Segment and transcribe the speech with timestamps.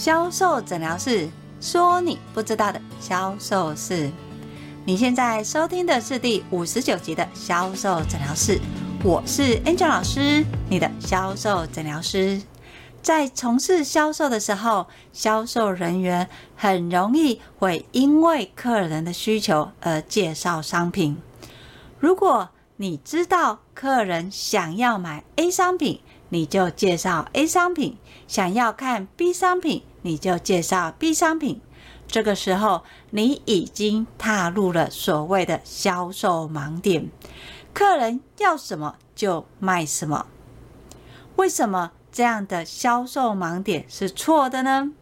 [0.00, 1.28] 销售诊疗室
[1.60, 4.10] 说你不知道的销售事。
[4.86, 8.58] 你现在收听的是第五十九集的销售诊疗室，
[9.04, 12.40] 我是 Angel 老师，你的销售诊疗师。
[13.02, 16.26] 在从事销售的时候，销售人员
[16.56, 21.18] 很容易会因为客人的需求而介绍商品。
[21.98, 27.96] 如果你知道客人想要买 A 商品，你就介绍 A 商品；
[28.26, 31.60] 想要看 B 商品，你就介绍 B 商品。
[32.06, 37.08] 这个时候，你已经踏入了所谓的销售盲点。
[37.72, 40.26] 客人要什么就卖什么。
[41.36, 44.92] 为什么这样的销售盲点是错的呢？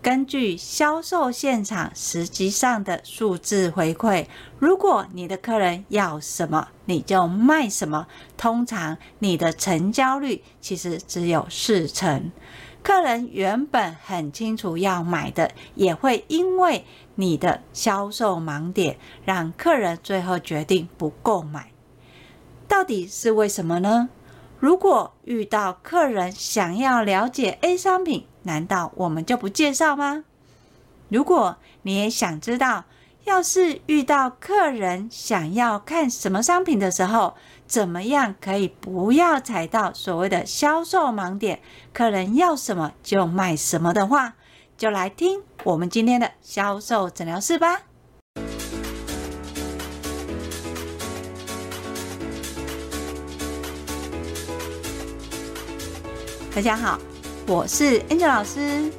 [0.00, 4.26] 根据销售现场实际上的数字回馈，
[4.58, 8.08] 如果你的客人要什么，你就卖什么。
[8.36, 12.32] 通常你的成交率其实只有四成。
[12.82, 21.70] 客人原本很清楚要买的，也会因为你的销售盲点，让客人最后决定不购买。
[22.66, 24.08] 到底是为什么呢？
[24.58, 30.24] 如果遇到客人想要了解 A 商品，难道我们就不介绍吗？
[31.08, 32.84] 如果你也想知道，
[33.24, 37.34] 要是遇到客人想要看什么商品的时候，
[37.66, 41.60] 怎么样可以不要踩到所谓的销售盲点？
[41.92, 44.34] 客人要什么就卖什么的话，
[44.76, 47.82] 就来听我们今天的销售诊疗室吧。
[56.54, 56.98] 大家好。
[57.48, 58.92] 我是 Angel 老师，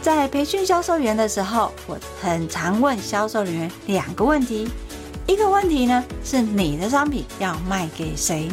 [0.00, 4.68] 在培训销售员的时候，我很常问销售人员两个问题。
[5.26, 8.48] 一个问题呢，是你的商品要卖给谁？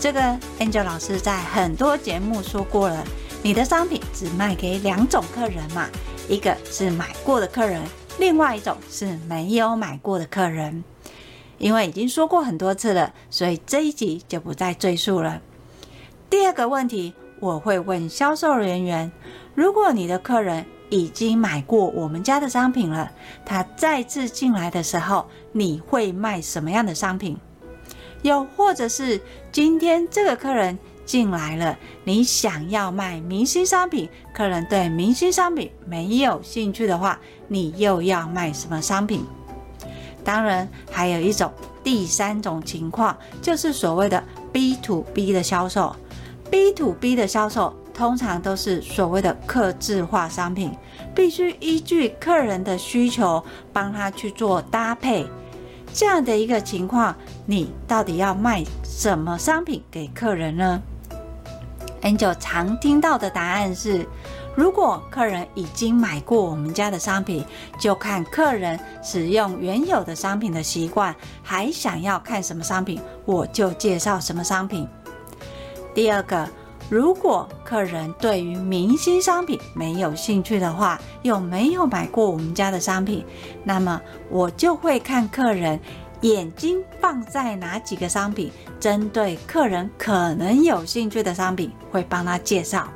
[0.00, 0.20] 这个
[0.58, 3.04] Angel 老师在很多节目说过了，
[3.42, 5.88] 你的商品只卖给两种客人嘛，
[6.28, 7.82] 一个是买过的客人，
[8.18, 10.82] 另外一种是没有买过的客人。
[11.58, 15.42] 因为已经说过很多次了，所以这一集就不再赘述了。
[16.30, 17.12] 第二个问题。
[17.42, 19.10] 我会问销售人员：
[19.54, 23.10] 如果你的客人已经买过我们家的商品了，
[23.44, 27.36] 他再次进来的时候，你会卖什么样的商品？
[28.22, 37.18] 又或者是今天这个客人进来了，你想要卖明星商品，客人对明星商品没有兴趣的话，
[37.48, 39.24] 你又要卖什么商品？
[40.22, 41.50] 当然，还有一种
[41.82, 44.22] 第三种情况，就是所谓的
[44.52, 45.96] B to B 的销售。
[46.50, 50.74] B to B 的销售通常都是所谓的客制化商品，
[51.14, 53.44] 必须依据客人的需求
[53.74, 55.26] 帮他去做搭配。
[55.92, 60.80] 这样的一个情况，你到底要卖什么商品给客人呢
[62.00, 64.06] ？Angel 常听到的答案是：
[64.56, 67.44] 如果客人已经买过我们家的商品，
[67.78, 74.88] 就看客人使用原有的商品的习惯，还想要看什么商品，我就介绍什么商品。
[75.92, 76.48] 第二个，
[76.90, 83.24] 如果客人对于明星商品没有兴趣的话，又没有买过我们家的商品，
[83.62, 85.78] 那么我就会看客人
[86.22, 88.50] 眼睛放在哪几个商品，
[88.80, 92.88] 针对客人可能有兴趣的商品，会帮他介绍。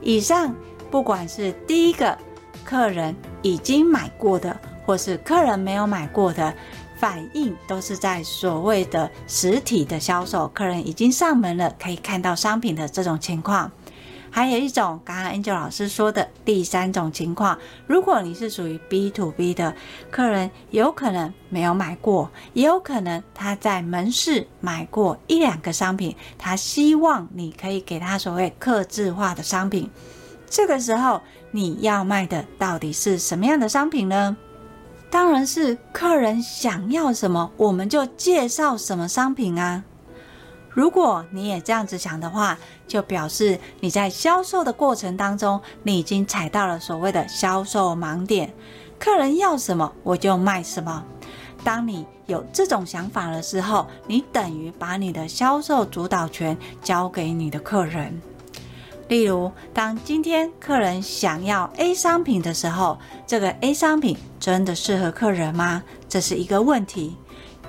[0.00, 0.54] 以上
[0.88, 2.16] 不管是第一个
[2.64, 3.12] 客人
[3.42, 4.56] 已经买过的，
[4.86, 6.54] 或是客人没有买过的。
[7.00, 13.72] 反应都是在所谓的实体的销售，客人已经上门了，可以看到商品的这种情况。
[14.30, 19.74] 还有一种，刚刚 Angel 老师说的第三种情况，如果你是属于 B to B 的
[20.10, 29.90] 客人，有可能没有买过，也有可能他在门市买过一两个商品，他希望你可以给他所谓客制化的商品。
[30.50, 34.36] 这个时候，你要卖的到底是什么样的商品呢？
[35.10, 39.82] 当然是客人想要什么，我们就介绍什么商品啊。
[40.70, 42.56] 如果你也这样子想的话，
[42.86, 48.54] 就表示你在销售的过程当中，你已经踩到了所谓的销售盲点。
[48.98, 51.04] 客人要什么，我就卖什么。
[51.64, 58.22] 当你有这种想法的时候，你等于把你的销售主导权交给你的客人。
[59.10, 62.96] 例如，当今天客人想要 A 商品的时候，
[63.26, 65.82] 这个 A 商品真的适合客人吗？
[66.08, 67.16] 这是一个问题。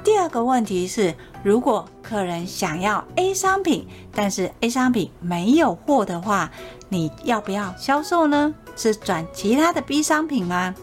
[0.03, 6.51] 第二个问题是，如果客人想要 A 商品，但是 A 商品没有货的话，
[6.89, 8.53] 你要不要销售呢？
[8.75, 10.75] 是转其他的 B 商品吗？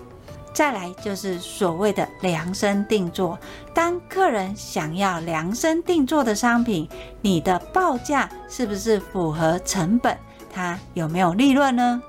[0.53, 3.39] 再来就是所谓的量身定做。
[3.73, 6.89] 当客人想要量身定做的商品，
[7.23, 10.19] 你的报价是不是符合成本？
[10.53, 12.03] 它有没有利润呢？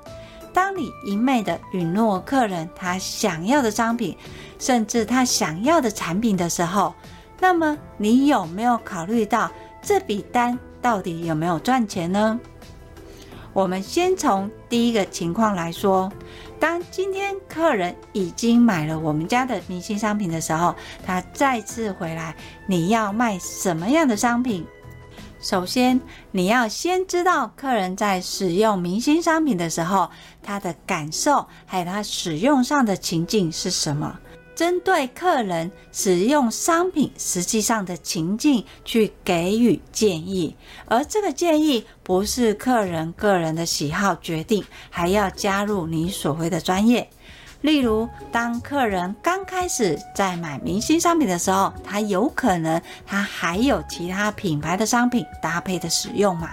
[0.52, 4.16] 当你一昧的允诺客人他想要的商品，
[4.58, 6.92] 甚至他想要的产品的时候，
[7.38, 9.50] 那么你有没有考虑到
[9.80, 12.40] 这笔单到底有没有赚钱呢？
[13.52, 16.10] 我们先从第一个情况来说，
[16.58, 22.34] 当今天客人已经买了我们家的明星商品的时候，他再次回来，
[22.66, 24.66] 你要卖什么样的商品？
[25.40, 25.98] 首先，
[26.32, 30.10] 你要先知道客人在使用明星商品的时候，
[30.42, 34.18] 他的感受还有他使用上的情境是什么。
[34.54, 40.54] 针对客人使用商品实际上的情境去给予建议，
[40.84, 47.08] 而这个建议不是客人个人的喜好决定，还要加入你所谓的专业。
[47.60, 56.50] 例如，当客人刚开始在买明星商品的时候，他有可能他还有其他品牌的商品搭配的使用嘛？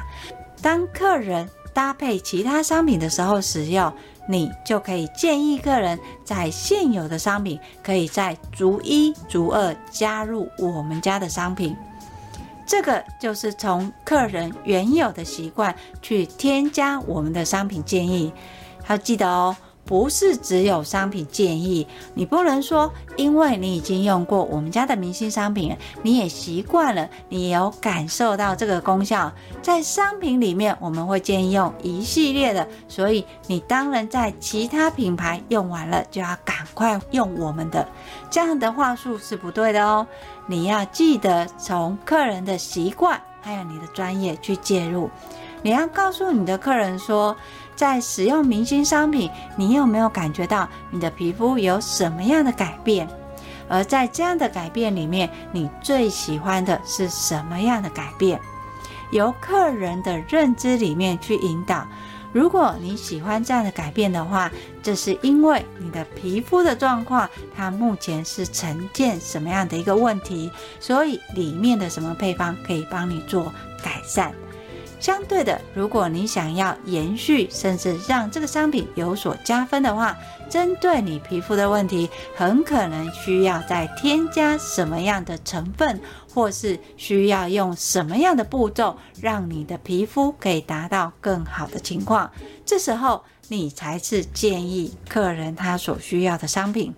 [0.62, 3.94] 当客人搭配其他商品的时候使用。
[4.30, 11.74] 你就可以建议客人在现有的商品，可以在逐一、逐二加入我们家的商品。
[12.66, 18.34] 这个就是从客人原有的习惯去添加我们的商品建议。
[18.90, 19.56] 要记得哦。
[19.88, 29.32] 不是只有商品建议，你不能说，因为你已经用过我们家的明星商品，你也习惯了，你有感受到这个功效。
[29.62, 37.88] 在商品里面，我们会建议用一系列的，所以你当然在其他品牌用完了，就要赶快用我们的。
[38.30, 40.06] 这样的话术是不对的哦。
[40.48, 45.10] 你要记得从客人的习惯还有你的专业去介入，
[45.62, 47.34] 你要告诉你的客人说。
[47.78, 53.08] 在使用明星商品，你有没有感觉到你的皮肤有什么样的改变？
[53.70, 58.40] 而在这样的改变里面，你最喜欢的是什么样的改变？
[59.12, 61.88] 由客人的认知里面去引导。
[62.34, 64.52] 如果你喜欢这样的改变的话，
[64.82, 73.54] 这是因为你的皮肤的状况，它目前是呈现什么样的一个问题，所以里面的什么配方可以帮你做
[73.84, 74.34] 改善。
[75.00, 80.18] 相对的，如果你想要延续，甚至让这个商品有所加分的话，
[80.50, 86.00] 针对你皮肤的问题，很可能需要再添加什么样的成分，
[86.34, 92.32] 或是需要用什么样的步骤，让你的皮肤可以达到更好的情况。
[92.66, 96.94] 这时候，你才是建议客人他所需要的商品。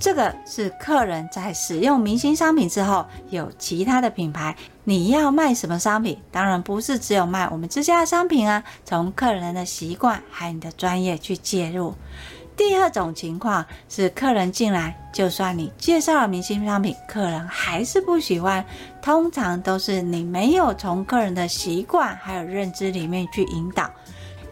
[0.00, 4.56] 这个是客人在使用明星商品之后，有其他的品牌，
[4.88, 6.16] 你要卖什么商品？
[6.32, 8.64] 当然不是只有卖我们之家的商品啊。
[8.86, 11.94] 从客人的习惯还有你的专业去介入。
[12.56, 18.64] 第二种情况是客人进来，就算你介绍了明星商品，客人还是不喜欢。
[19.02, 23.90] 通常都是你没有从客人的习惯还有认知里面去引导。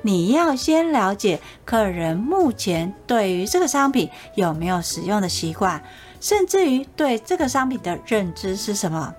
[0.03, 5.83] 你要先了解客人目前对于这个商品有没有使用的习惯，
[6.21, 9.15] 甚至于对这个商品的认知是什么。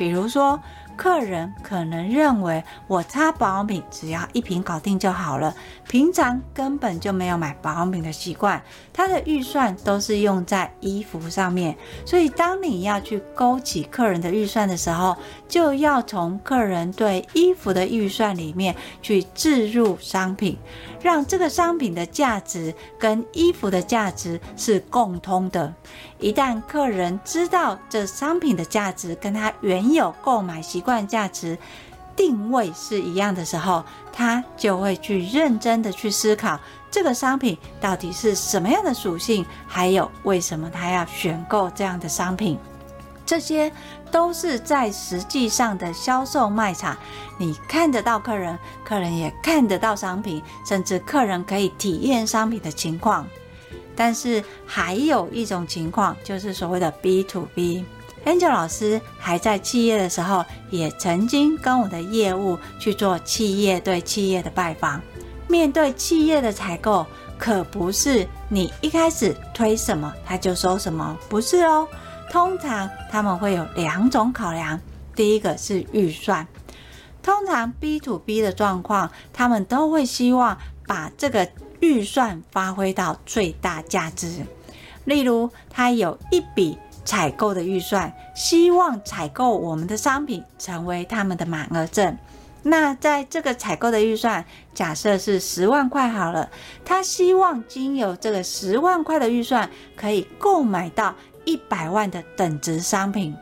[0.00, 0.58] 比如说，
[0.96, 5.54] 客人可能认为我擦保养品只要一瓶搞定就好了，
[5.86, 8.62] 平常根本就没有买保养品的习惯，
[8.94, 11.76] 他的预算都是用在衣服上面。
[12.06, 15.14] 所以，当你要去勾起客人的预算的时候，
[15.50, 20.56] 就要从客人对衣服的预算里面去置入商品，
[21.02, 25.74] 让这个商品的价值跟衣服的价值是共通的。
[26.20, 31.58] 一旦客人知道这商品的价值跟他原有购买习惯价值
[32.14, 36.60] 定位是一样的时候，他就会去认真的去思考
[36.92, 42.56] 这个商品到底是什么样的属性，还有为什么他要选购这样的商品。
[43.26, 43.70] 这些
[44.10, 46.96] 都是在实际上的销售卖场，
[47.38, 53.26] 你看得到客人，客人也看得到商品，甚至客人可以体验商品的情况。
[53.96, 57.84] 但是还有一种情况，就是所谓的 B to B。
[58.24, 65.00] Angel 老师还在企业的时候，也曾经跟我的业务去做企业对企业的拜访。
[65.48, 67.06] 面对企业的采购，
[67.38, 71.88] 可不是你一开始推什么他就收什么，不是哦。
[72.30, 74.80] 通常他们会有两种考量，
[75.14, 76.46] 第一个是预算。
[77.22, 80.56] 通常 B to B 的状况，他们都会希望
[80.86, 81.48] 把这个。
[81.82, 84.44] 预算发挥到最大价值，
[85.06, 92.18] 例如他有一笔采购的预算，希望采购我们的商品成为他们的满额赠。
[92.62, 94.44] 那在这个采购的预算，
[94.74, 96.50] 假设是十万块好了，
[96.84, 101.14] 他希望经由这个十万块的预算，可以购买到
[101.50, 103.34] 一百万的等值商品。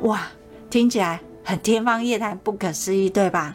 [0.00, 0.22] 哇，
[0.70, 3.54] 听起来很天方夜谭，不可思议，对吧？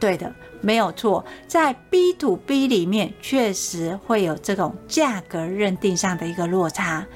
[0.00, 0.32] 对的。
[0.62, 7.06] 没有错，在 B to B 里面确实会有这种价格认定上的一个落差。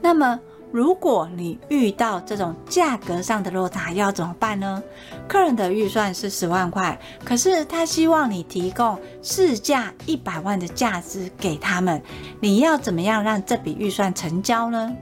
[0.00, 0.38] 那么，
[0.70, 4.82] 如果你遇到这种价格上的落差，要怎么办呢？
[5.28, 12.00] 客人的预算是十万块，可是他希望你提供市价一百万的价值给他们，
[12.40, 14.94] 你要怎么样让这笔预算成交呢？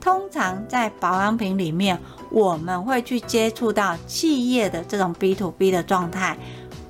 [0.00, 6.36] 通常在保养品里面，我们会去接触到企业的这种 B to B 的状态。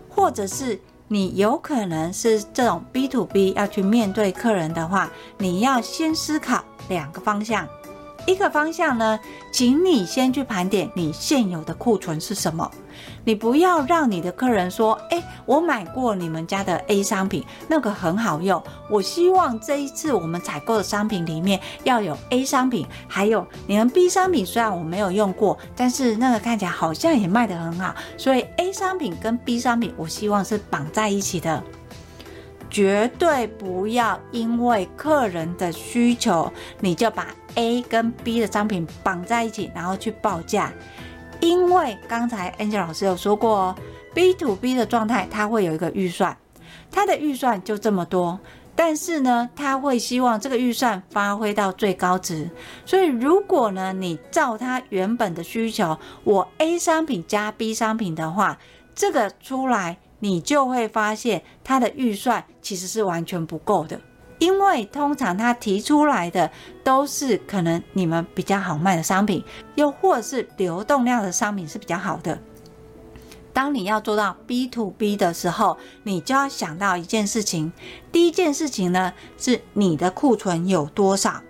[0.09, 7.67] 或者是你有可能是这种 B to B 要去面对客人的话，你要先思考两个方向。
[8.27, 9.19] 一个方向呢，
[9.51, 12.71] 请你先去盘点你现有的库存是什么。
[13.25, 18.63] 你不要让你的客人说：“诶，我买过你们家的 A 商品，那个很好用。
[18.89, 24.45] 我希望这一次我们采购的商品里面要有 A 商品，还有你们 B 商品。
[24.45, 27.95] 虽然我没有用过，但是那个看起来好像也卖得很好。
[28.17, 31.63] 所以 A 商品跟 B 商品，我希望是绑在一起的。
[32.71, 40.73] 绝对不要因为客人的需求，你就把 A 跟 B 的商品绑在一起，然后去报价。”
[41.41, 43.77] 因为刚才 Angel 老师有说过哦
[44.15, 46.37] ，B to B 的状态，他会有一个预算，
[46.91, 48.39] 他的预算就这么多，
[48.77, 52.51] 但是呢，他会希望这个预算发挥到最高值。
[52.85, 58.59] 所以，如果呢，你照他原本的需求，我 A 商品加 B 商品的话，
[58.95, 63.99] 这个出来，你就会发现他的预算其实是完全不够的。
[64.41, 66.51] 因为通常他提出来的
[66.83, 69.45] 都是可能你们比较好卖的商品，
[69.77, 72.37] 又或是流动量的商品是比较好的。
[73.53, 77.73] 当你要做到 B to B 的时候，你就要想到一件事情。
[78.11, 81.43] 第一件事情呢，是你的库存有多少。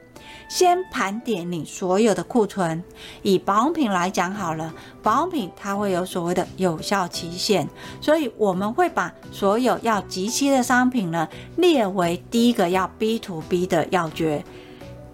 [0.51, 2.83] 先盘点你所有的库存，
[3.23, 7.67] 以保养品来讲好了，保养品它会有所谓的有效期限，
[8.01, 14.45] 所以我们会把所有要集期的商品呢列为第一个要 B to B 的要诀，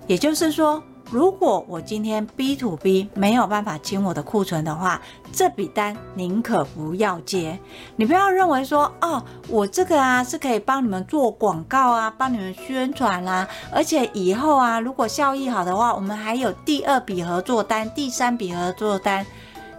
[0.06, 0.82] 也就是说。
[1.10, 5.00] 如果我今天 B to B 没有办法清我的库存的话，
[5.32, 7.58] 这笔单宁可不要接。
[7.94, 19.24] 你不要认为说，哦，我这个啊是可以帮你们做广告啊，帮你们宣传啦，而且以后啊，如果效益好的话，我们还有第二笔合作单、第三笔合作单。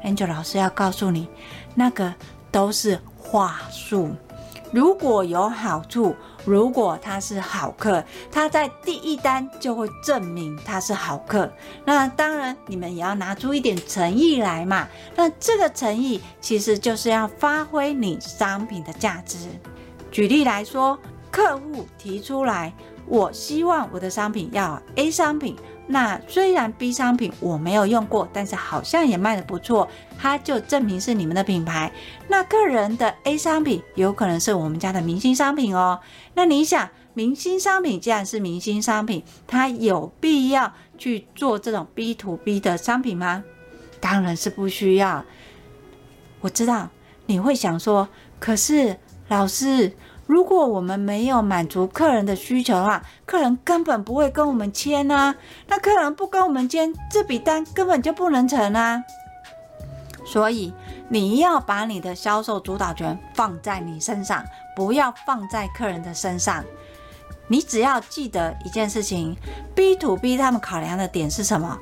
[0.05, 1.27] Angel 老师要告诉你，
[1.75, 2.13] 那个
[2.51, 4.11] 都是话术。
[4.71, 6.15] 如果有好处。
[6.47, 8.01] 如果他是好客，
[8.31, 11.51] 他在第一单就会证明他是好客。
[11.83, 14.87] 那当然，你们也要拿出一点诚意来嘛。
[15.13, 19.37] 那这个诚意其实就是要发挥你商品的价值。
[20.09, 20.97] 举例来说，
[21.29, 22.73] 客户提出来，
[23.05, 25.57] 我希望我的商品要 A 商品。
[25.89, 29.87] 那虽然 B 商品我没有用过，但是好像也卖得不错，
[30.19, 31.89] 它就证明是你们的品牌。
[32.27, 35.99] 那个人的 A 商品有可能是我们家的明星商品哦。
[36.33, 43.43] 那你想，明星商品既然是明星商品，它有必要去做这种 B to B 的商品吗？
[44.01, 45.23] 当然是不需要。
[46.41, 46.89] 我知道
[47.27, 48.97] 你会想说，可是
[49.29, 49.93] 老师。
[50.27, 55.33] 如果我们没有满足客人的需求的话，客人根本不会跟我们签啊。
[55.67, 59.01] 那客人不跟我们签，这笔单根本就不能成啊。
[60.25, 60.73] 所以
[61.07, 64.43] 你要把你的销售主导权放在你身上，
[64.75, 66.61] 不要放在客人的身上。
[67.47, 69.33] 你只要记得一件事情
[69.73, 71.79] ：B to B 他们考量的点是什么？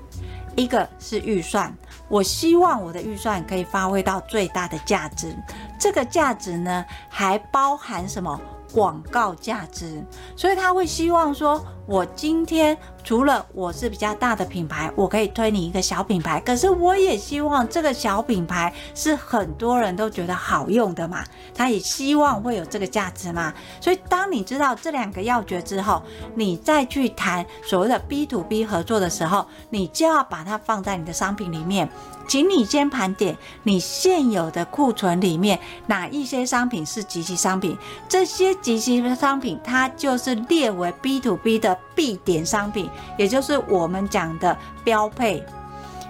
[0.56, 1.75] 一个是预算，
[2.07, 5.35] 我希望我的预算可以发挥到最大的价值。
[5.79, 8.39] 这个价值呢，还包含什么？
[8.74, 10.03] 广告价值，
[10.35, 21.24] 所以他会希望说，我今天除了我是比较大的品牌，我可以推你一个小品牌，可是我也希望这个小品牌是很多人都觉得好用的嘛，
[21.54, 23.54] 他也希望会有这个价值嘛。
[23.80, 26.01] 所以当你知道这两个要诀之后，
[26.34, 31.88] 你再去谈所谓的 B to B 合作的时候，你就要把它放在你的商品里面。
[32.27, 37.77] 请你先盘点你现有的库存里面哪一些商品是即期商品，
[38.10, 45.44] 这些即期的商品它就是列为 B to B 的必点商品，也就是我们讲的标配。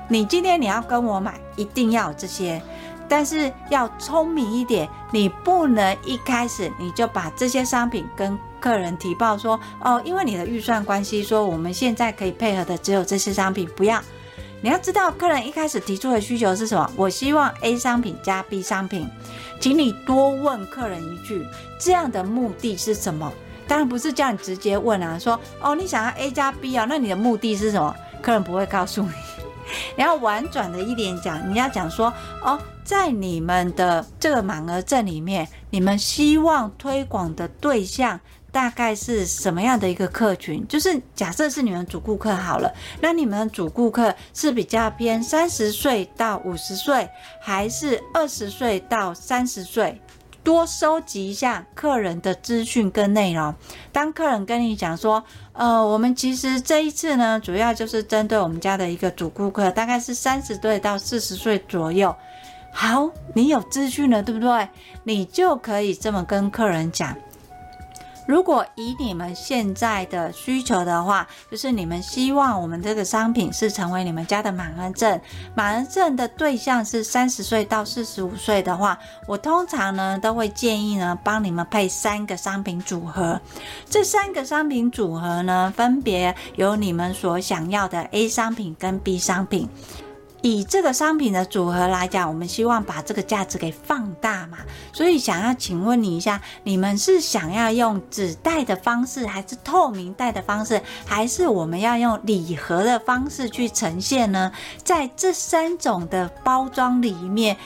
[0.07, 2.61] 你今天你要跟我买，一定要有这些，
[3.09, 14.01] 但是要聪明一点，你不能一开始你就把这些商品跟客人提报说，哦，因为你的预算关系，说我们现在可以配合的只有这些商品，不要。
[14.61, 16.89] 你要知道，客人一开始提出的需求是什么？
[16.95, 19.07] 我希望 A 商品加 B 商品，
[19.59, 21.45] 请你多问客人一句，
[21.79, 23.31] 这样的目的是什么？
[23.67, 27.95] 当然不是叫你直接问啊，说哦，你想要 A 加 B 啊，那你的目的是什么？
[28.21, 29.09] 客人不会告诉你。
[29.97, 38.19] 你要婉转的一点讲，你要讲说哦，在你们的这个满额赠里面，你们希望推广的对象
[38.51, 40.63] 大概是什么样的一个客群？
[40.67, 47.09] 就是假设是你们主顾客好了，那你们主顾客是比较偏三十岁到五十岁，
[47.41, 49.99] 还是二十岁到三十岁？
[50.45, 53.53] 多收集一下客人的资讯跟内容。
[53.91, 55.23] 当客人跟你讲说，
[55.53, 62.15] 呃，我们其实这一次呢，主要就是针对我们家的一个主顾客，大概是三十岁到四十岁左右。
[62.71, 64.69] 好，你有资讯了，对不对？
[65.03, 67.15] 你就可以这么跟客人讲。
[68.25, 75.19] 如果以你们现在的需求的话，就是你们希望我们这个商品是成为你们家的满额赠，
[75.55, 83.39] 满额赠的对象是三十岁到四十五岁的话，我通常呢都会建议呢帮你们配三个商品组合。
[83.89, 89.69] 这三个商品组合呢，分别有你们所想要的 A 商品跟 B 商品。
[90.45, 94.59] 以这个商品的组合来讲，我们希望把这个价值给放大嘛，
[94.93, 104.51] 所以想要请问你一下，你们是想要用纸袋的方式，还是透明袋的方式，还是我们要用礼盒的方式去呈现呢？
[104.83, 107.57] 在这三种的包装里面，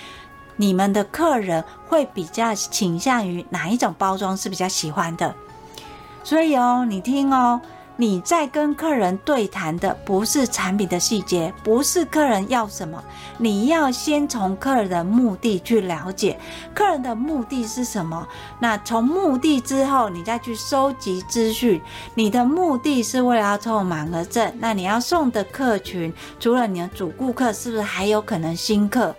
[0.56, 5.36] 你们的客人会比较倾向于哪一种包装是比较喜欢的？
[6.24, 7.60] 所以哦，你听哦。
[8.00, 13.04] 你在跟客人对谈的不是产品的细节，不是客人要什么，
[13.38, 16.40] 你要先从客人的目的去了解
[16.74, 18.26] 客人的目的是什么。
[18.62, 21.82] 那从目的之后，你再去收集资讯。
[22.16, 29.14] 你的目的是为了要凑满额赠，那你要送的客群，除了你的主顾客，是不是还有可能新客？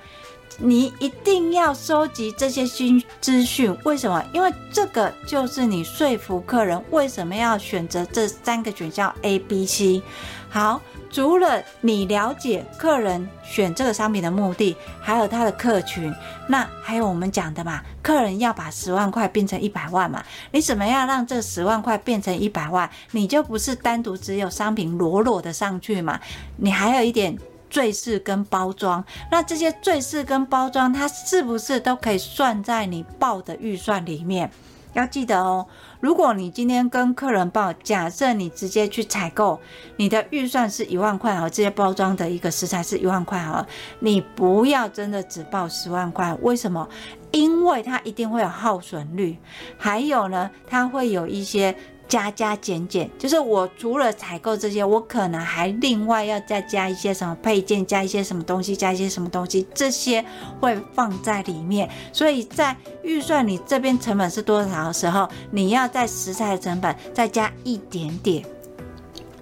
[0.62, 4.22] 你一定要收集这些新资讯，为什么？
[4.30, 10.02] 因为这个就是你说服客人为什么要选择这三个选项 A、B、C。
[10.50, 10.78] 好，
[11.10, 16.12] 除了你了解客人选这个商品的目的，还有他的客群，
[16.46, 22.90] 那还有我们讲的嘛，客人要把十万块变成一百万嘛，你怎么样让这十万块变成一百万？
[23.12, 26.20] 你就不是单独只有商品裸裸的上去嘛，
[26.58, 27.38] 你还有一点。
[27.71, 34.50] 赘饰跟包装，那这些赘饰跟包装，它是不是都可以算在你报的预算里面？
[34.93, 35.65] 要记得哦，
[36.00, 39.61] 如果你今天跟客人报，假设你直接去采购，
[39.97, 43.65] 你的预算是一万块哦，这些包装的一个食材是一万块哦，
[44.00, 46.89] 你不要真的只报十万块，为什么？
[47.30, 49.39] 因为它一定会有耗损率，
[49.78, 51.76] 还有呢，它会有一些。
[52.10, 60.23] 加加减减，就是我除了采购这些，我可能还另外要再加一些什么配件，加一些什么东西，加一些什么东西，这些
[60.60, 61.88] 会放在里面。
[62.12, 68.44] 所以在预算你这边成本是多少的时候，你要在食材成本再加一点点。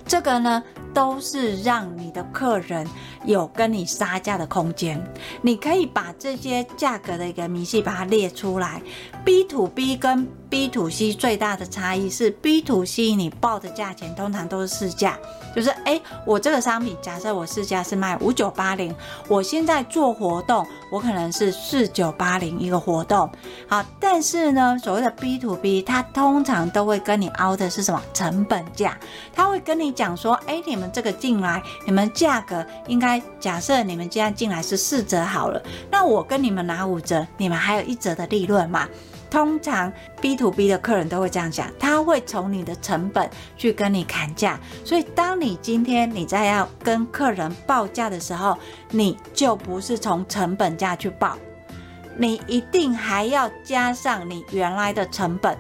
[0.06, 2.86] 这个呢，都是让你的客人
[3.24, 5.02] 有跟你杀价的空间。
[5.42, 8.80] 你可以把这些价格的一个明细把它列出来。
[9.24, 15.18] B to B 跟 B to C 最大的差异是，B to C 你报的价钱通常都是市价，
[15.54, 18.94] 就是诶，我这个商品假设我市价是卖五九八零，
[19.28, 23.30] 我现在做活动，我可能是四九八零一个活动。
[23.68, 28.96] 好，但是呢，所谓的 B to B，它通常都会跟你凹的是什么成本价？
[29.34, 38.88] 他会跟你讲说，诶，你们这个进来，你们价格应该假设你们既然进来是四折好了，那我跟你们拿五折，你们还有一折的利润嘛？
[39.30, 48.56] 通常 B to B 的客人都会这样讲，他会从你的成本去跟你砍价，所以当你今天你在要跟客人报价的时候，
[48.90, 51.36] 你就不是从成本价去报，
[52.16, 55.56] 你一定还要加上你原来的成本，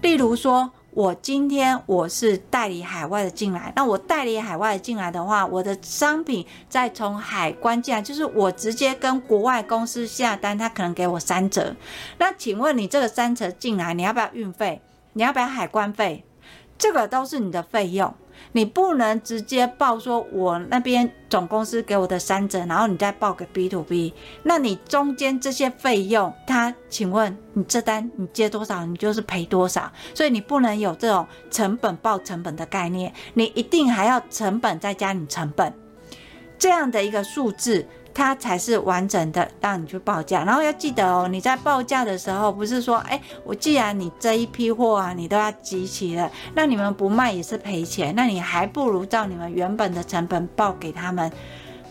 [0.00, 0.70] 例如说。
[0.98, 11.76] 我今天我是代理海外的进来，那我代理海外的进来的话，我的商品再从海关进来，就是我直接跟国外公司下单，他可能给我三折。
[12.18, 14.82] 那请问你这个三折进来，你要不要运费？
[15.12, 16.24] 你要不要海关费？
[16.76, 18.12] 这个都是你的费用。
[18.52, 35.72] 你不能直接报说，我那边总公司给我的三折，然后你再报给 B to B，那你中间这些费用，他请问你这单你接多少，你就是赔多少，所以你不能有这种成本报成本的概念，你一定还要成本再加你成本，
[36.58, 37.86] 这样的一个数字。
[38.18, 40.42] 它才是完整的，让你去报价。
[40.42, 51.30] 然后要记得哦，你在报价的时候，不是说，哎，我既然你这一批货啊，你都要集齐了，那你们不卖也是赔钱，那你还不如照你们原本的成本报给他们。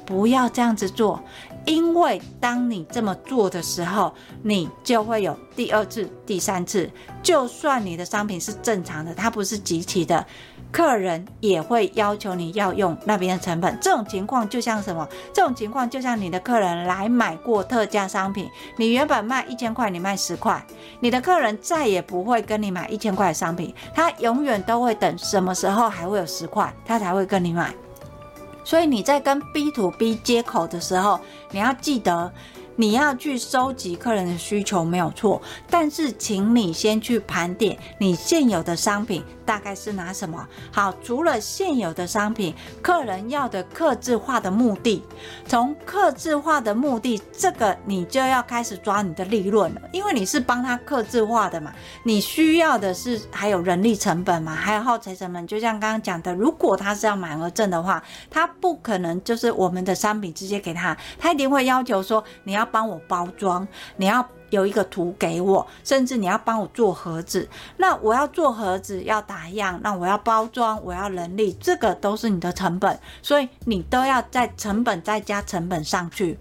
[0.06, 1.22] 不要这样子做，
[1.68, 6.90] 因为当你这么做的时候，你就会有第二次、第三次。
[7.22, 10.26] 就算你的商品是正常的，它不是即期的，
[10.72, 13.78] 客人也会要求你要用那边的成本。
[13.82, 15.06] 这种情况就像什么？
[15.34, 20.66] 这种情况就像你的客人来买过特价商品，你原本卖一千块，你卖十块，
[21.02, 27.76] 你的客人再也不会跟你买一千块的商品，他永远都会等什么时候还会有十块，他才会跟你买。
[28.68, 32.30] 所以你在跟 B to B 接口的时候，你要记得。
[32.80, 40.48] 你要去收集客人的需求没有错，但是请你先去盘点你现有的商品大概是拿什么？
[40.72, 45.02] 好，除了现有的商品，客人要的客制化的目的，
[45.48, 62.68] 从客制化的目的，这个你就要开始抓你的利润了，因为你是帮他客制化的嘛，你需要的是还有人力成本嘛，还有耗材成本，就像刚刚讲的，如果他是要满额赠的话，他不可能就是我们的商品直接给他，他一定会要求说你要。
[62.70, 67.48] 帮我包装，你要有一个图给我，甚至你要帮我做盒子。
[67.78, 76.38] 那我要做盒子，要打样，那我要包装，我要人力，这个都是你的成本，所以你都要在成本再加成本上去。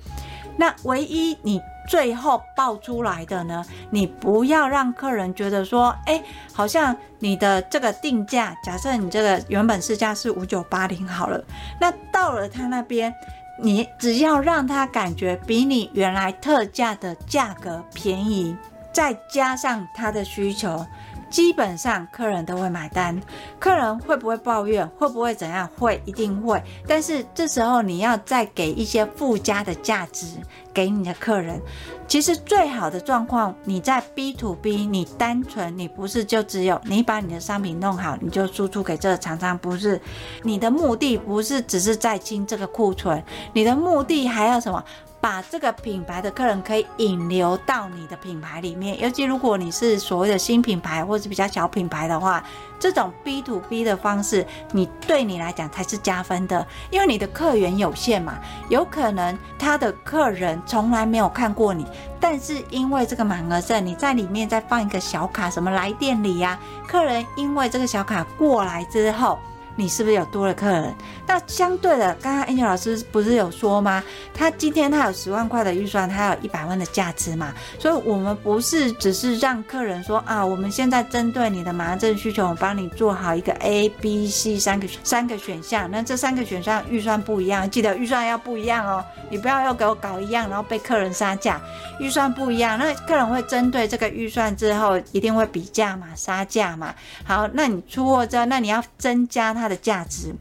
[0.59, 11.45] 那唯一你最后报出来的呢，你不要让客人觉得说，哎，好像你的这个定价，假设你这个原本市价是五九八零好了，
[11.81, 13.15] 那到了他那边。
[13.59, 18.57] 你只要让他感觉比你原来特价的价格便宜，
[18.93, 20.87] 再加上他的需求，
[21.29, 23.21] 基本上客人都会买单。
[23.59, 24.87] 客人会不会抱怨？
[24.91, 25.69] 会不会怎样？
[25.79, 26.63] 会，一定会。
[26.87, 30.27] 但是这时候你要再给一些附加的价值
[30.73, 31.61] 给你的客人。
[32.09, 40.01] 其实最好的状况，你在 B to B，你单纯你不是就只有你把你的商品弄好，你就输出给这个厂商，不是。
[40.45, 43.21] 你的目的不是只是在清这个库存，
[43.53, 44.85] 你的目的还要什么？
[45.27, 52.45] 把这个品牌的客人可以引流到你的品牌里面，尤其如果你是所谓的新品牌或者比较小品牌的话，
[52.79, 61.85] 这种 B to B 的方式，你对你来讲才是加分的，因为你的客源有限嘛，有可能他的客人从来没有看过你，
[62.21, 69.41] 但是因为这个满额赠，你在里面再放一个小卡，什么来店里呀，客人因为这个小卡过来之后。
[69.77, 70.95] 你是不是有多了客人？
[71.29, 74.03] 那相对的，刚刚 Angel 老师不是有说吗？
[74.33, 77.53] 他今天他有十万块的预算，他有一百万的价值嘛？
[77.79, 85.91] 所以，我们不是只是让客人说啊，我们现在针对你的满额赠需求，我帮你做好一个 A、B、C 三个三个选项。
[85.91, 89.05] 那这三个选项预算不一样，记得预算要不一样哦。
[89.29, 91.61] 你不要又给我搞一样，然后被客人杀价。
[92.01, 96.95] 预算不一样，那客人会针对这个预算之后，一定会比价嘛，杀价嘛。
[97.27, 99.66] 好，那你出货之后，那你要增加他。
[99.67, 100.33] 它的价值，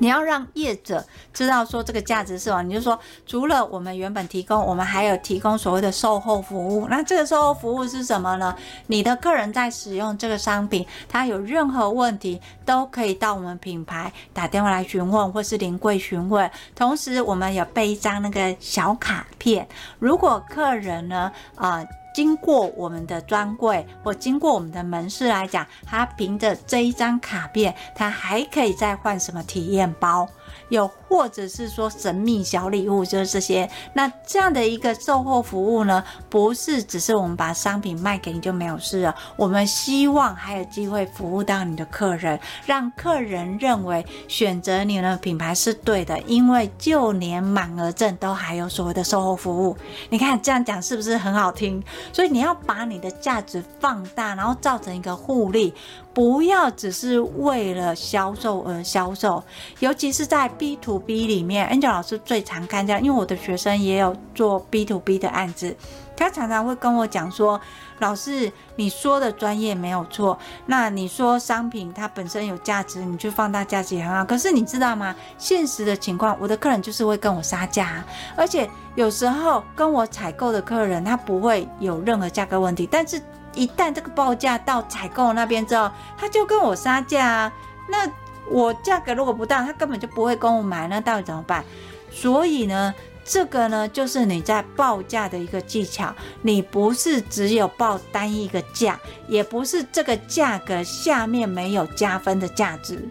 [0.00, 1.02] 你要让业者
[1.32, 2.62] 知道说这个价值是什么。
[2.62, 6.86] 你就说，除了我们原本提供，我们还有提供所谓的售后服务。
[6.88, 8.54] 那这个售后服务是什么呢？
[8.88, 16.50] 你的客人在使用这个商品，他有任何问题，都可以到我们品牌打电话来询问，或是临柜询问。
[16.74, 19.66] 同时，我们有备一张那个小卡片，
[19.98, 21.82] 如果客人呢，啊、
[22.14, 30.26] 经过我们的专柜或经过我们的门市来讲，他凭着这一张卡片，他还可以再换什么体验包。
[30.68, 33.68] 有，或者是说神秘小礼物，就是这些。
[33.92, 39.14] 那这样的一个售后服务呢，不是只是我们把商品卖给你就没有事了。
[39.36, 49.76] 我们希望还有机会服务到你的客人，让客人认为选择你的品牌是对的，因为就连满额赠都还有所谓的售后服务。
[50.10, 51.82] 你看这样讲是不是很好听？
[52.12, 55.72] 所以你要把你的价值放大，然后造成一个互利。
[56.14, 59.42] 不要只是为了销售而销售，
[59.80, 65.76] 尤其是在 B to B 里面，Angel 老师最常看见，因为我的学生也有做 B to B 的案子，
[66.16, 67.60] 他常常会跟我讲说
[67.98, 74.24] ：“老师，你说的专业没有错，那你说商品它本身有价值，你去放大价值也很好。
[74.24, 75.12] 可是你知道吗？
[75.36, 78.04] 现实的情况，我的客人就是会跟我杀价，
[78.36, 83.20] 而且有时候跟我采购的客人他不会有任何价格问题，但是。”
[83.54, 87.52] 一旦这个报价到采购那边之后，他就跟我杀价啊。
[87.88, 88.10] 那
[88.48, 90.88] 我价格如果不到，他根本就不会跟我买。
[90.88, 91.64] 那到底怎么办？
[92.10, 96.14] 所以呢，这个呢，就是你在报价的一个技巧。
[96.42, 103.08] 你不是只有报单一个价，也不是这个价格下面没有加分的价值。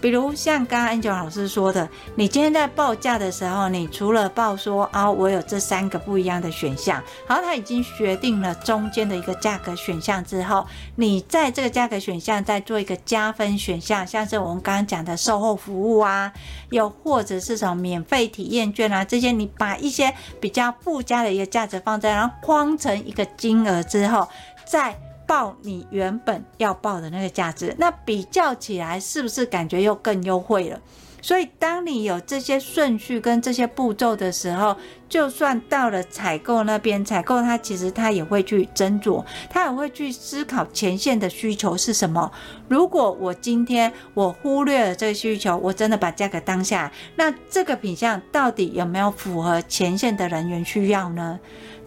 [0.00, 16.32] 比如像刚刚 Angel 老师说的，你今天在报价的时候，你除了报说啊，我有这三个不一样的选项，然后他已经决定了中间的一个价格选项之后，你在这个价格选项再做一个加分选项，像是我们刚刚讲的售后服务啊，
[16.70, 24.28] 又或者是什么免费体验券啊，这些你把一些比较附加的一个价值放在，然后框成一个金额之后，
[24.64, 24.96] 再。
[25.28, 30.80] 报你原本要报的那个价值，那比较起来是不是感觉又更优惠了？
[31.20, 34.76] 所以当你有这些顺序跟这些步骤的时候，
[35.08, 42.30] 就算到了采购那边，采购他其实他也会去斟酌，他也会去思考前线的需求是什么。
[42.68, 51.38] 如果我今天我忽略了这个需求，我真的把价格当下，那这个品相到底有没有符合前线的人员需要呢？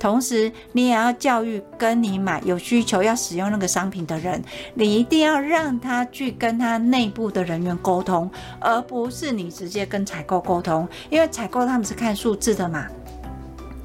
[0.02, 8.28] 同时，你也要教育跟你买有需求要使用那个商品的人，你一定要让他去跟他内部的人员沟通，
[8.60, 12.88] 而不是你直接跟采购沟通，因为采购他们是看数字的嘛。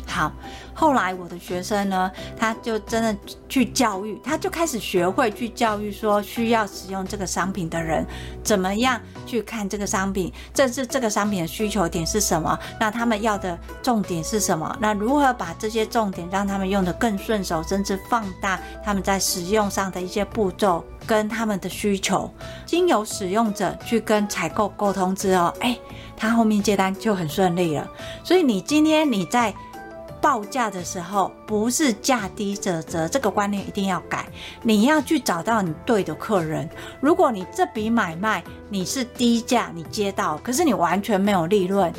[0.06, 0.32] 好。
[0.78, 3.16] 后来我的学生呢，他就真的
[3.48, 8.06] 去教育，他就开始学会去教育说，需要使用这个商品的人，
[8.44, 12.56] 怎么样去看这个商品，这是这个商品的需求点是什么？
[12.78, 14.76] 那他们要的重点是什么？
[14.78, 22.30] 那如何把这些重点让他们用得更顺手，甚至放大他们在使用上的一些步骤跟他们的需求，
[22.66, 25.78] 经由使用者去跟采购沟通之后，哎，
[26.16, 27.90] 他后面接单就很顺利了。
[28.22, 29.54] 所以你今天你在。
[30.20, 34.26] 报价的时候不是价低者折，这个观念一定要改。
[34.62, 36.68] 你要去找到你对的客人。
[37.00, 41.92] 如果你这笔买卖你是低价，你接到，可是你完全没有利润，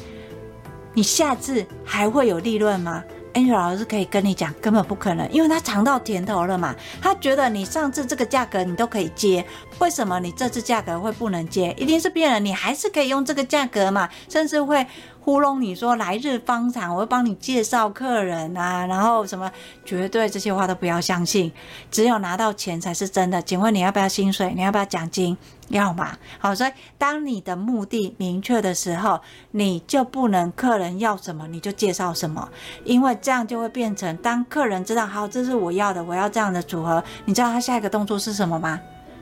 [0.94, 3.04] 你下次还会有利润吗
[3.34, 6.76] ？Angel 老师可以跟你讲，根本不可能，因为他尝到甜头了嘛。
[7.02, 9.46] 他觉得你上次这个价格你都可以接，
[9.80, 11.74] 为什么你这次价格会不能接？
[11.78, 14.86] 一定是骗人，你还是可以用这个价格嘛，甚至会。
[15.28, 19.52] 糊弄你说来日方长，我会帮你介绍客人啊，然后什么
[19.84, 21.52] 绝对这些话都不要相信，
[21.92, 23.42] 只有拿到钱才是真的。
[23.42, 24.54] 请问你要不要薪水？
[24.56, 25.36] 你要不要奖金？
[25.68, 26.18] 要嘛。
[26.40, 29.20] 好，所以当你的目的明确的时候，
[29.52, 32.48] 你就不能客人要什么你就介绍什么，
[32.86, 38.80] 因为这样就会变成当客人知道好，这是我要的，我要这样的组合，你知道他下一个动作是什么吗？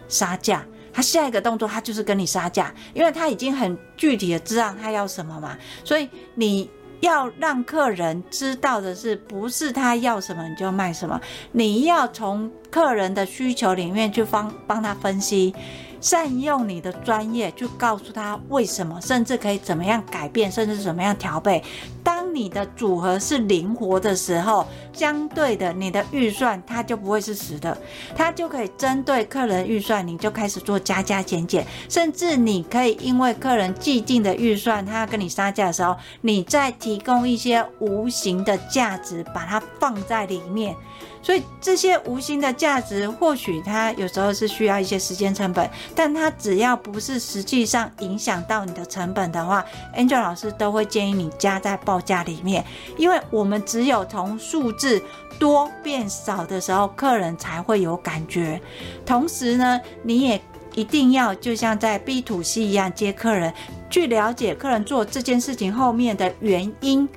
[0.07, 0.63] 杀价。
[0.95, 5.57] 他下一个动作，他就是跟你杀价，因为他已经很具体的知道他要什么嘛。
[5.83, 6.69] 所以你
[7.01, 11.19] 要让客人知道的是，不是他要什么你就卖什么，
[11.51, 15.53] 你要从客人的需求里面去帮帮他分析。
[16.01, 21.63] 善用你的专业去告诉他为什么，甚至可以怎么样改变，甚至怎么样调配。
[22.03, 27.75] 当你的组合是灵活的时候，相对的，你的预算它就不会是死的，
[28.13, 40.75] 它就可以针对客人预算，你就开始做加加减减，甚至你可以因为客人既定的预算，他要跟你杀价的时候，你再提供一些无形的价值，把它放在里面。
[41.21, 49.65] 所以这些无形的价值，或许它有时候是需要一些时间成本，但它只要不是实际上影响到你的成本的话
[49.97, 52.65] ，Angel 老师都会建议你加在报价里面，
[52.97, 55.01] 因为我们只有从数字
[55.39, 58.61] 多变少的时候，客人才会有感觉。
[59.05, 60.41] 同时呢，你也
[60.73, 63.53] 一定要就像在 B to C 一样接客人，
[63.89, 67.07] 去了解客人做这件事情后面的原因。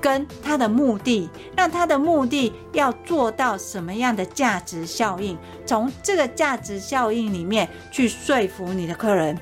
[0.00, 5.36] 跟他的目的，让他的目的要做到什么样的价值效应？
[5.66, 9.36] 从这个价值效应里面去说服你的客人。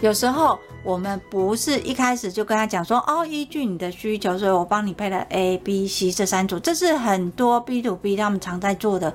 [0.00, 9.12] 有时候我们不是一开始就跟他讲说，哦，依据你的需求，所以我帮你配了 A、B、C 这三组，这是很多 B to B 他们常在做的。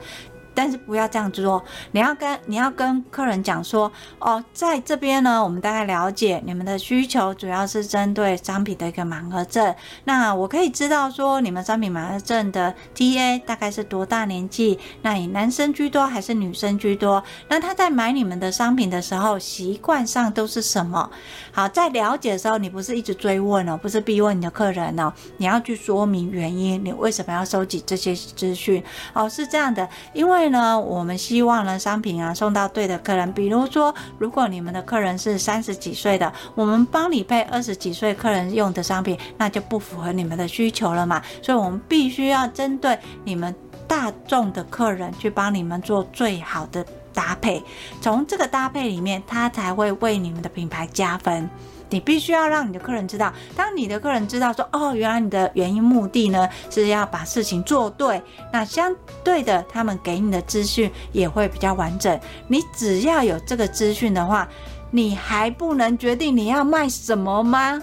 [0.53, 9.73] 但是不要这样做，你要跟你要跟客人讲说，哦，在这边呢，我们大概了解你们的需求，主要是针对商品的一个满额赠。
[10.03, 14.77] 那我可以知道说，你们商品满额赠的 TA 大概是多大年纪？
[15.01, 17.23] 那以男生居多还是女生居多？
[17.47, 21.09] 那他在买你们的商品的时候，习惯上都是什么？
[21.51, 28.83] 好，在了解的时候，你不是一直追问哦，不是逼问你的客人哦，你要去说明原因，你为什么要收集这些资讯？
[29.13, 30.51] 哦，是这样的，因为。
[30.51, 33.31] 呢，我们希望呢，商品啊送到对的客人。
[33.31, 41.21] 比如说，如果你们的客人是三十几岁的，我们帮你配二十几岁客人用的商品，那就不符合你们的需求了嘛。
[41.41, 43.55] 所以我们必须要针对你们
[43.87, 47.63] 大众的客人去帮你们做最好的搭配。
[48.01, 51.49] 从这个搭配里面，他才会为你们的品牌加分。
[51.89, 58.95] 你必须要让你的客人知道，当你的客人知道说，哦，原来你的原因目的呢是要把事情做对，那相
[59.25, 62.17] 对的，他们给你的资讯也会比较完整。
[62.47, 64.47] 你只要有这个资讯的话，
[64.89, 67.81] 你还不能决定你要卖什么吗？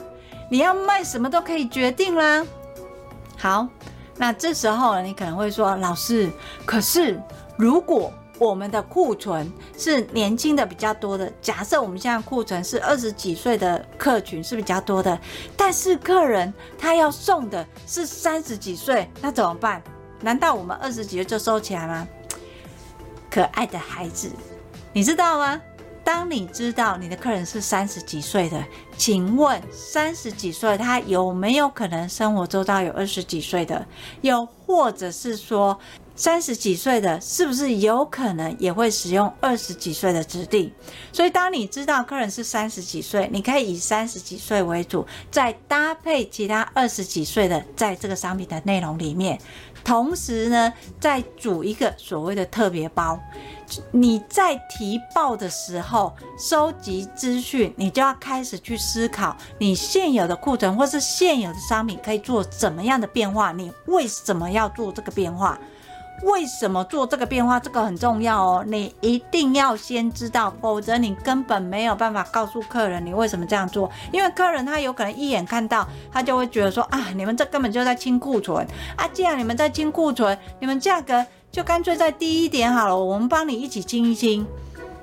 [0.50, 2.42] 你要卖什么都可以决定啦。
[3.36, 3.68] 好，
[4.16, 6.30] 那这时候你可能会说，老师，
[6.64, 7.20] 可是
[7.58, 15.18] 如果我们的库存是年轻的比较多的，假设我们现在库存是二十几岁的客群是比较多的，
[15.56, 19.82] 但是客人他要送的是三十几岁，那怎么办？
[20.20, 22.06] 难道我们二十几岁就收起来吗？
[23.30, 24.30] 可爱的孩子，
[24.92, 25.60] 你知道吗？
[26.02, 28.64] 当你知道你的客人是三十几岁的，
[28.96, 33.84] 请问三十几岁他有没有可能生活周遭有二十几岁的？
[34.22, 35.78] 又或者是说，
[36.18, 40.72] 三十几岁的是不是有可能也会使用二十几岁的质地？
[41.12, 49.38] 所以，当你知道客人是三十几岁，你可以以三十几岁为主，再搭配其他二十几岁的，在这个商品的内容里面。
[49.84, 53.16] 同时呢，再组一个所谓的特别包。
[53.92, 63.52] 你在提报的时候，收集资讯，你就要开始去思考，你现有的库存或是现有的商品可以做怎么样的变化？
[63.52, 65.56] 你为什么要做这个变化？
[66.22, 67.60] 为什么做这个变化？
[67.60, 73.90] 这个很重要哦，你一定要先知道，否则你根本没有办法告诉客人你为什么这样做。
[74.12, 79.06] 因为客人他有可能一眼看到，他就会觉得说啊，你们这根本就在清库存啊！
[79.12, 84.46] 既然你们在清库存，你们价格就干脆再低一点好了，我们帮你一起清一清。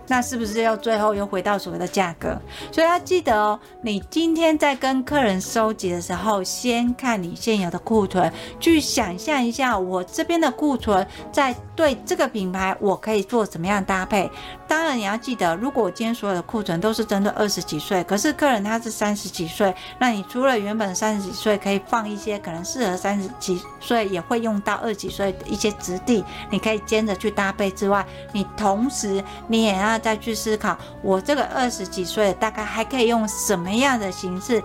[0.07, 2.37] 那是不是要最后又回到所谓的价格？
[2.71, 14.29] 所以要记得哦，你今天在跟客人收集的时候，先看你现有的库存，去想象一下我这边的库存在对这个品牌，我可以做怎么样搭配。
[14.67, 29.94] 当然你要记得，如果我今天所有的库存都是针对二十几岁，可是客人他是三十几岁，那你除了原本三十几岁可以放一些可能适合三十几岁也会用到二十几岁的一些质地，你可以兼着去搭配之外，你同时你也要。
[29.97, 34.61] 再去思考，我这个二十几岁大概还可以用什么样的形式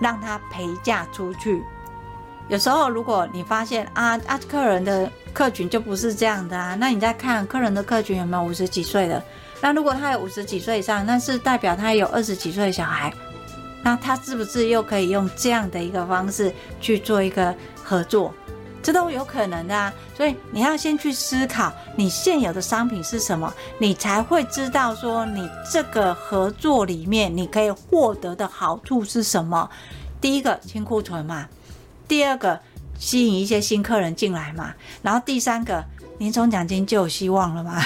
[0.00, 1.62] 让他陪嫁出去？
[2.48, 9.22] 有时候如果你发现啊，客人的客群就不是这样的啊，那你再看客人的客群有没有五十几岁的？
[9.60, 13.12] 那如果他有五十几岁以上，那是代表他有二十几岁的小孩，
[13.82, 18.32] 那他是不是又可以用这样的一个方式去做一个合作？
[18.82, 29.68] 这都有可能的啊，所以你要先去思考你现有的商品是什么，你才会知道说你这个合作里面你可以获得的好处是什么。
[30.20, 31.48] 第一个清库存嘛，
[32.06, 32.58] 第二个
[32.98, 35.84] 吸引一些新客人进来嘛，然后第三个
[36.18, 37.84] 年终奖金就有希望了嘛。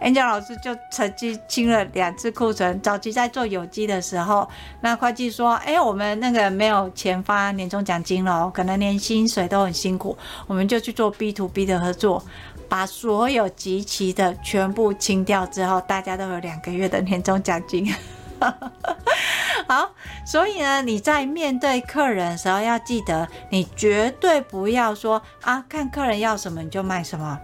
[0.00, 2.80] Angel 老师就曾经清了两次库存。
[2.80, 4.48] 早期在做有机的时候，
[4.80, 12.22] 那会计说：“哎、我们那个没有钱发年终奖金了，可能连薪水都很辛苦。”我们就去做 B to B 的合作，
[12.68, 17.92] 把所有集齐的全部清掉之后，大家都有两个月的年终奖金。
[19.66, 19.90] 好，
[20.24, 27.38] 所以呢，你在面对客人的时候，要记得，你绝对不要说啊，看客人要什么你就卖什么。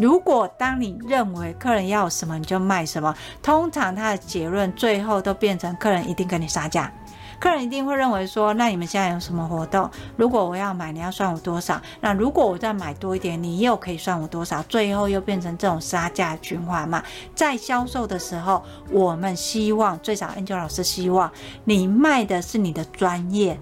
[0.00, 6.90] 如果当你认为客人要什么你就卖什么，通常他的结论最后都变成客人一定跟你杀价，
[7.38, 9.90] 客人一定会认为说，那你们现在有什么活动？
[10.16, 11.78] 如果我要买，你要算我多少？
[12.00, 14.62] 那如果我再买多一点，你又可以算我多少？
[14.62, 17.02] 最后又变成这种杀价循环嘛。
[17.34, 21.30] 在销售的时候，我们希望最少 Angel 老师希望
[21.64, 23.60] 你卖的是你的专业。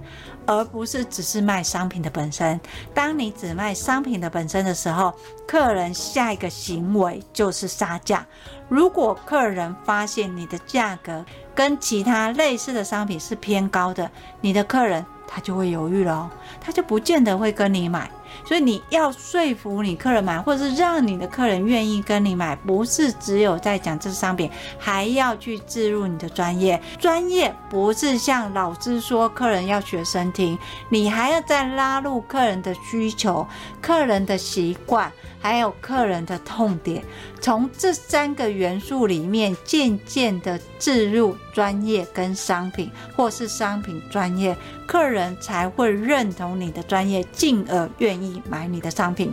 [0.49, 2.59] 而不是只是卖商品的本身。
[2.95, 5.15] 当你只卖商品的本身的时候，
[5.47, 8.27] 客人下一个行为就是杀价。
[8.67, 11.23] 如果客人发现你的价格
[11.55, 18.11] 跟其他类似的商品是偏高的，你的客人他就会犹豫了哦，他就不见得会跟你买。
[18.45, 26.81] 所以你要说服你客人买，或者是让你的客人愿意跟你买，不是只有在讲这商品，还要去置入你的专业。
[26.99, 33.47] 专业不是像老师说客人要学生听，你还要再拉入客人的需求、
[33.81, 37.05] 客人的习惯，还有客人的痛点，
[37.41, 49.33] 从这三个元素里面渐渐的置入专业跟商品，或是商品专业，客人才会认同你的专业，进而愿意买你的商品。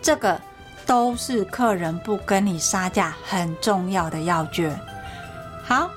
[0.00, 0.40] 这个
[0.86, 4.74] 都是客人不跟你杀价很重要的要诀。
[5.62, 5.90] 好，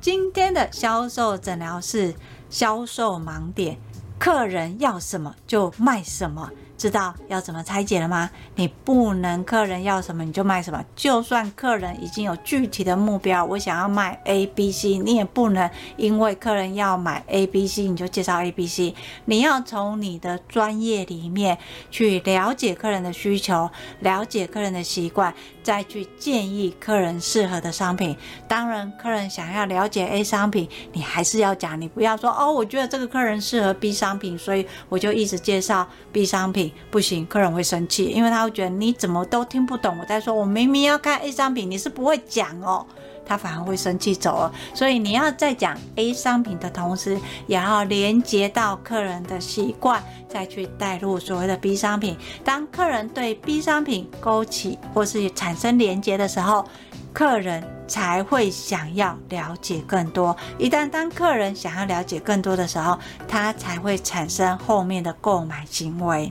[0.00, 2.14] 今天的销售诊疗室
[2.48, 3.76] 销售盲点，
[4.18, 6.50] 客人要什么就卖什么。
[6.82, 8.28] 知道要怎么拆解了吗？
[8.56, 18.96] 你不能客人要什么你就卖什么，就算客人已经有具体的目标，我想要卖 A、B、C，你也不能因为客人要买 A、B、C 你就介绍 A、B、C。
[19.26, 21.56] 你要从你的专业里面
[21.92, 25.32] 去了解客人的需求，了解客人的习惯，
[25.62, 28.16] 再去建议客人适合的商品。
[28.48, 36.72] 当然，客人想要了解 A 商品，你还是要讲，你不要说哦，我觉得这个客人适合 B 商品，所以我就一直介绍 B 商品。
[36.90, 40.34] 不行，客人会生气，因为他会觉得你怎么都听不懂我在说。
[40.34, 42.86] 我明明要看 A 商品，你是不会讲哦，
[43.32, 44.52] 他反而会生气走了。
[44.74, 52.16] 所以你要在讲 A 商品的同时，也要连接到客人的习惯，再去带入所谓的 B 商品。
[52.44, 56.66] 当客人对 B 商品勾起或是产生连接的时候，
[57.14, 60.36] 客人才会想要了解更多。
[60.58, 66.30] 一旦当客人想要了解更多的时候，他才会产生后面的购买行为。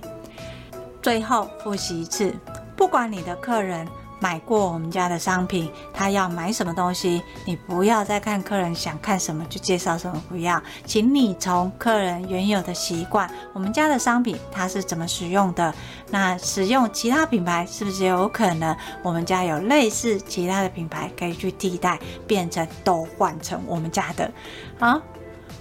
[1.01, 2.31] 最后复习一次，
[2.75, 3.87] 不管你的客人
[4.21, 15.73] 买过我们家的商品，他要买什么东西，你不要再看客人想看什么就介绍什么，不要，请你从客人原有的习惯，我们家的商品他是怎么使用的，
[16.11, 24.31] 那使用其他品牌是不是有可能我们家有类似其他的品牌可以去替代，变成都换成我们家的，
[24.79, 25.01] 好。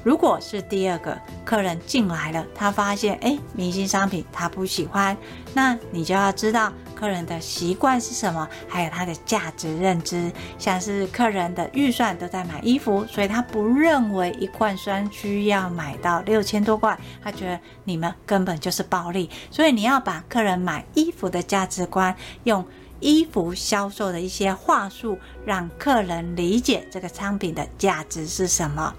[0.02, 5.16] 如果是第二个客人进来了，他发现诶，明星商品他不喜欢，
[5.52, 10.32] 那你就要知道客人的习惯是什么，还有他的价值认知。
[10.58, 19.28] 像是客人的预算都在买衣服，所以他不认为一罐酸需要买到六千多块，他觉得你们根本就是暴利。
[19.50, 22.64] 所以你要把客人买衣服的价值观，用
[23.00, 28.94] 衣服销售的一些话术，让客人理解这个商品的价值是什么。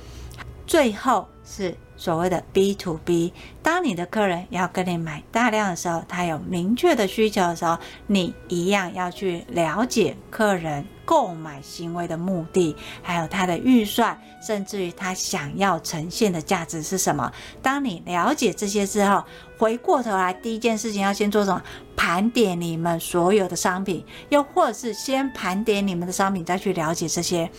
[0.72, 17.30] 最后是所谓的 B to B，当你的客人要跟你买大量的时候，他有明确的需求的时候，你一样要去了解客人购买行为的目的，还有他的预算，甚至于他想要呈现的价值是什么。
[17.62, 19.22] 当你了解这些之后，
[19.58, 21.62] 回过头来第一件事情要先做什么？
[21.98, 27.52] 盘点你们所有的商品，又或者是先盘点你们的商品，再去了解这些。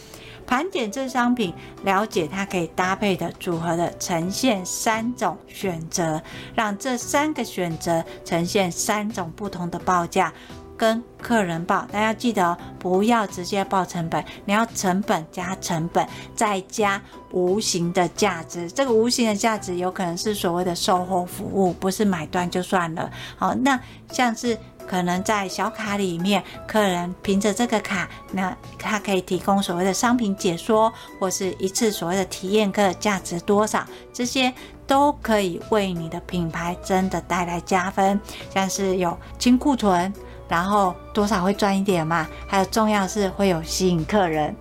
[0.53, 1.51] 盘点这商品，
[1.83, 6.23] 了解它可以搭配的组合的呈现三种选择，
[6.55, 10.31] 让这三个选择呈现三种不同的报价，
[10.77, 11.87] 跟客人报。
[11.91, 17.01] 大家记得哦，不要直接报成本，你要成本加成本，再加
[17.31, 18.71] 无形的价值。
[18.71, 23.11] 这个无形的价值有可能是所谓的售后服务，不是买断就算了。
[23.39, 23.81] 好，那
[24.11, 24.59] 像是。
[24.87, 34.53] 可能在小卡里面，客人凭着这个卡，那他可以提供所谓的商品解说，或是一次所谓的体验课，价值多少，这些
[34.87, 38.21] 都可以为你的品牌真的带来加分。
[38.53, 40.13] 像是有清库存，
[40.49, 44.55] 然后多少会赚一点嘛，还有重要是会有吸引客人。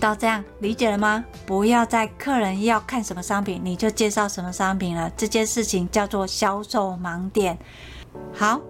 [0.00, 1.24] 到这样理解了吗？
[1.44, 5.10] 不要在客人要看什么商品，你就介绍什么商品了。
[5.16, 7.58] 这件事情叫做销售盲点。
[8.32, 8.60] 好。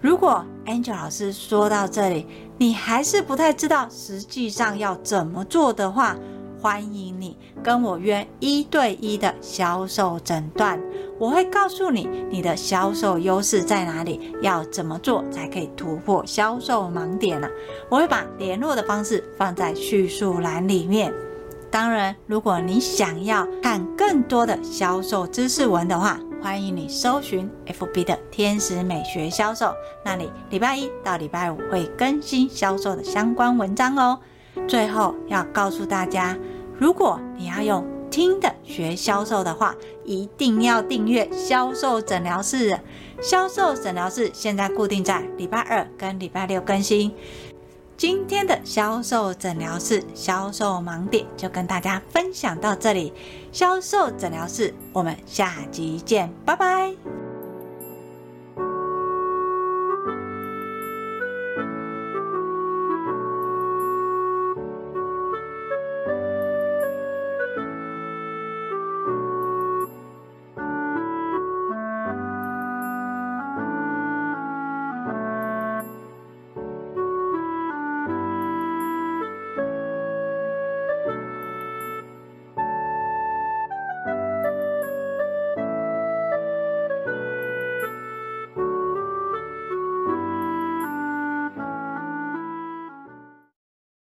[0.00, 2.26] 如果 Angel 老师说到这里，
[2.56, 6.16] 你还是不太知道实际上要怎么做的话，
[6.58, 10.80] 欢迎你跟我约一对一的销售诊断。
[11.18, 17.46] 我会告诉你你的销售优势在哪里，要怎么做才可以突破销售盲点呢？
[17.90, 21.12] 我会把联络的方式放在叙述栏里面。
[21.70, 34.18] 当然，如果你想要看更多的销售知识文的话，欢迎你搜寻 FB 的天使美学销售，那里礼拜一到礼拜五会更新销售的相关文章哦。
[34.66, 36.36] 最后要告诉大家，
[36.78, 39.74] 如果你要用听的学销售的话，
[40.06, 42.80] 一定要订阅销售诊疗室。
[43.20, 47.12] 销售诊疗室现在固定在礼拜二跟礼拜六更新。
[48.00, 53.12] 今天的销售诊疗室销售盲点就跟大家分享到这里。
[53.52, 56.94] 销售诊疗室，我们下集见，拜拜。